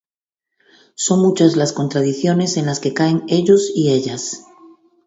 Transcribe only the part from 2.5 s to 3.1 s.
en las que